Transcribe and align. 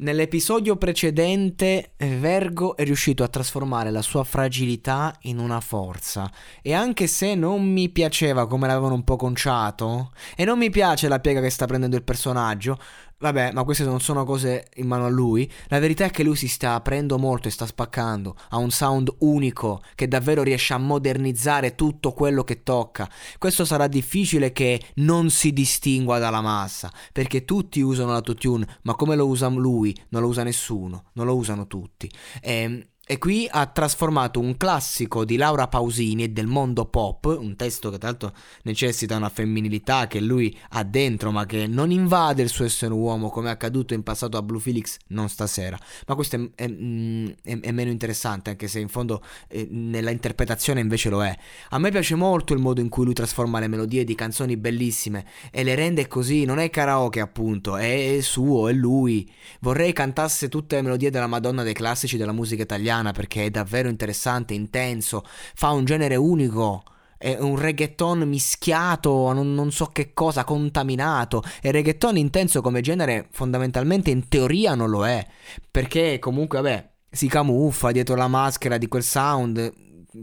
Nell'episodio 0.00 0.76
precedente 0.76 1.92
Vergo 1.98 2.74
è 2.74 2.84
riuscito 2.84 3.22
a 3.22 3.28
trasformare 3.28 3.90
la 3.90 4.00
sua 4.00 4.24
fragilità 4.24 5.14
in 5.24 5.38
una 5.38 5.60
forza. 5.60 6.32
E 6.62 6.72
anche 6.72 7.06
se 7.06 7.34
non 7.34 7.70
mi 7.70 7.90
piaceva 7.90 8.46
come 8.46 8.66
l'avevano 8.66 8.94
un 8.94 9.04
po' 9.04 9.16
conciato 9.16 10.12
e 10.34 10.46
non 10.46 10.56
mi 10.56 10.70
piace 10.70 11.06
la 11.06 11.20
piega 11.20 11.42
che 11.42 11.50
sta 11.50 11.66
prendendo 11.66 11.96
il 11.96 12.02
personaggio, 12.02 12.78
Vabbè, 13.22 13.52
ma 13.52 13.64
queste 13.64 13.84
non 13.84 14.00
sono 14.00 14.24
cose 14.24 14.68
in 14.76 14.86
mano 14.86 15.04
a 15.04 15.10
lui. 15.10 15.50
La 15.68 15.78
verità 15.78 16.06
è 16.06 16.10
che 16.10 16.22
lui 16.22 16.36
si 16.36 16.48
sta 16.48 16.72
aprendo 16.72 17.18
molto 17.18 17.48
e 17.48 17.50
sta 17.50 17.66
spaccando. 17.66 18.34
Ha 18.48 18.56
un 18.56 18.70
sound 18.70 19.14
unico 19.18 19.82
che 19.94 20.08
davvero 20.08 20.42
riesce 20.42 20.72
a 20.72 20.78
modernizzare 20.78 21.74
tutto 21.74 22.14
quello 22.14 22.44
che 22.44 22.62
tocca. 22.62 23.10
Questo 23.36 23.66
sarà 23.66 23.88
difficile 23.88 24.52
che 24.52 24.80
non 24.96 25.28
si 25.28 25.52
distingua 25.52 26.18
dalla 26.18 26.40
massa, 26.40 26.90
perché 27.12 27.44
tutti 27.44 27.82
usano 27.82 28.12
l'autotune, 28.12 28.78
ma 28.84 28.94
come 28.94 29.16
lo 29.16 29.26
usa 29.26 29.48
lui? 29.48 29.94
Non 30.08 30.22
lo 30.22 30.28
usa 30.28 30.42
nessuno, 30.42 31.10
non 31.12 31.26
lo 31.26 31.36
usano 31.36 31.66
tutti. 31.66 32.10
Ehm, 32.40 32.82
e 33.10 33.18
qui 33.18 33.48
ha 33.50 33.66
trasformato 33.66 34.38
un 34.38 34.56
classico 34.56 35.24
di 35.24 35.34
Laura 35.36 35.66
Pausini 35.66 36.22
e 36.22 36.28
del 36.28 36.46
mondo 36.46 36.84
pop, 36.84 37.24
un 37.40 37.56
testo 37.56 37.90
che 37.90 37.98
tra 37.98 38.10
l'altro 38.10 38.32
necessita 38.62 39.16
una 39.16 39.28
femminilità 39.28 40.06
che 40.06 40.20
lui 40.20 40.56
ha 40.68 40.84
dentro 40.84 41.32
ma 41.32 41.44
che 41.44 41.66
non 41.66 41.90
invade 41.90 42.42
il 42.42 42.48
suo 42.48 42.64
essere 42.64 42.94
uomo 42.94 43.28
come 43.28 43.48
è 43.48 43.50
accaduto 43.50 43.94
in 43.94 44.04
passato 44.04 44.36
a 44.36 44.42
Blue 44.42 44.60
Felix, 44.60 44.96
non 45.08 45.28
stasera. 45.28 45.76
Ma 46.06 46.14
questo 46.14 46.36
è, 46.36 46.50
è, 46.54 46.68
mm, 46.68 47.26
è, 47.42 47.58
è 47.58 47.72
meno 47.72 47.90
interessante 47.90 48.50
anche 48.50 48.68
se 48.68 48.78
in 48.78 48.86
fondo 48.86 49.24
eh, 49.48 49.66
nella 49.68 50.12
interpretazione 50.12 50.78
invece 50.78 51.10
lo 51.10 51.24
è. 51.24 51.36
A 51.70 51.78
me 51.80 51.90
piace 51.90 52.14
molto 52.14 52.52
il 52.52 52.60
modo 52.60 52.80
in 52.80 52.88
cui 52.88 53.06
lui 53.06 53.14
trasforma 53.14 53.58
le 53.58 53.66
melodie 53.66 54.04
di 54.04 54.14
canzoni 54.14 54.56
bellissime 54.56 55.26
e 55.50 55.64
le 55.64 55.74
rende 55.74 56.06
così, 56.06 56.44
non 56.44 56.60
è 56.60 56.70
karaoke 56.70 57.18
appunto, 57.18 57.76
è 57.76 58.18
suo, 58.20 58.68
è 58.68 58.72
lui. 58.72 59.28
Vorrei 59.58 59.92
cantasse 59.92 60.48
tutte 60.48 60.76
le 60.76 60.82
melodie 60.82 61.10
della 61.10 61.26
Madonna 61.26 61.64
dei 61.64 61.74
classici 61.74 62.16
della 62.16 62.30
musica 62.30 62.62
italiana 62.62 62.98
italiana 63.00 63.12
perché 63.12 63.46
è 63.46 63.50
davvero 63.50 63.88
interessante, 63.88 64.54
intenso, 64.54 65.24
fa 65.54 65.70
un 65.70 65.84
genere 65.84 66.16
unico. 66.16 66.84
È 67.16 67.36
un 67.38 67.58
reggaeton 67.58 68.20
mischiato 68.20 69.32
non, 69.34 69.52
non, 69.52 69.70
so 69.72 69.86
che 69.86 70.14
cosa, 70.14 70.44
contaminato. 70.44 71.42
E 71.60 71.70
reggaeton 71.70 72.16
intenso 72.16 72.62
come 72.62 72.80
genere 72.80 73.28
fondamentalmente 73.30 74.10
in 74.10 74.28
teoria 74.28 74.74
non 74.74 74.88
lo 74.88 75.06
è. 75.06 75.26
Perché 75.70 76.18
comunque, 76.18 76.62
vabbè, 76.62 76.90
si 77.10 77.26
camuffa 77.26 77.92
dietro 77.92 78.14
la 78.14 78.28
maschera 78.28 78.78
di 78.78 78.88
quel 78.88 79.02
sound 79.02 79.70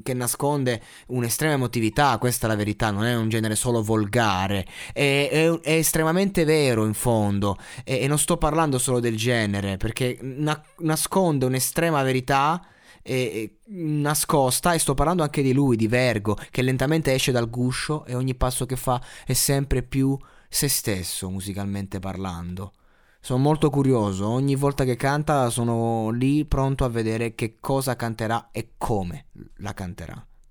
che 0.03 0.13
nasconde 0.13 0.81
un'estrema 1.07 1.53
emotività, 1.53 2.17
questa 2.17 2.45
è 2.45 2.49
la 2.49 2.55
verità, 2.55 2.91
non 2.91 3.05
è 3.05 3.15
un 3.15 3.29
genere 3.29 3.55
solo 3.55 3.81
volgare, 3.81 4.65
è, 4.93 5.29
è, 5.31 5.59
è 5.59 5.73
estremamente 5.73 6.43
vero 6.43 6.85
in 6.85 6.93
fondo 6.93 7.57
e, 7.83 8.01
e, 8.01 8.07
non 8.07 8.19
sto 8.19 8.37
parlando 8.37 8.77
solo 8.77 8.99
del 8.99 9.15
genere 9.15 9.77
perché 9.77 10.17
na- 10.21 10.61
nasconde 10.79 11.45
un'estrema 11.45 12.01
verità 12.03 12.61
nascosta 13.67 14.73
e 14.73 14.79
sto 14.79 14.93
parlando 14.93 15.23
anche 15.23 15.41
di 15.41 15.53
lui, 15.53 15.77
di 15.77 15.87
Vergo, 15.87 16.37
che 16.51 16.61
lentamente 16.61 17.13
esce 17.13 17.31
dal 17.31 17.49
guscio 17.49 18.05
e 18.05 18.15
ogni 18.15 18.35
passo 18.35 18.65
che 18.65 18.75
fa 18.75 19.01
è 19.25 19.33
sempre 19.33 19.81
più 19.81 20.17
se 20.49 20.67
stesso 20.67 21.29
musicalmente 21.29 21.99
parlando. 21.99 22.73
Sono 23.27 23.43
molto 23.43 23.69
curioso, 23.69 24.29
ogni 24.29 24.55
volta 24.55 24.85
che 24.85 24.95
canta 24.95 25.49
sono 25.49 26.11
lì 26.11 26.45
pronto 26.45 26.85
a 26.85 26.87
vedere 26.87 27.35
che 27.35 27.57
cosa 27.59 27.97
canterà 27.97 28.51
e 28.53 28.75
come 28.77 29.25
la 29.57 29.73
canterà. 29.73 30.25